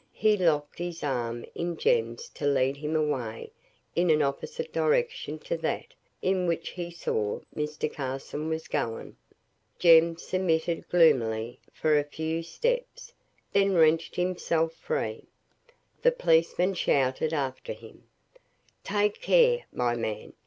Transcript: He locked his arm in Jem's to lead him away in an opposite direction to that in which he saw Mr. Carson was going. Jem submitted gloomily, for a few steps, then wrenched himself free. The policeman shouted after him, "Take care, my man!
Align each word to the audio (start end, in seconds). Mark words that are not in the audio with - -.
He 0.13 0.35
locked 0.35 0.79
his 0.79 1.03
arm 1.03 1.45
in 1.53 1.77
Jem's 1.77 2.27
to 2.29 2.47
lead 2.47 2.77
him 2.77 2.95
away 2.95 3.51
in 3.95 4.09
an 4.09 4.23
opposite 4.23 4.73
direction 4.73 5.37
to 5.37 5.55
that 5.57 5.93
in 6.23 6.47
which 6.47 6.69
he 6.69 6.89
saw 6.89 7.41
Mr. 7.55 7.93
Carson 7.93 8.49
was 8.49 8.67
going. 8.67 9.15
Jem 9.77 10.17
submitted 10.17 10.89
gloomily, 10.89 11.59
for 11.71 11.99
a 11.99 12.03
few 12.03 12.41
steps, 12.41 13.13
then 13.53 13.75
wrenched 13.75 14.15
himself 14.15 14.73
free. 14.73 15.25
The 16.01 16.11
policeman 16.11 16.73
shouted 16.73 17.31
after 17.31 17.71
him, 17.73 18.05
"Take 18.83 19.21
care, 19.21 19.67
my 19.71 19.93
man! 19.95 20.33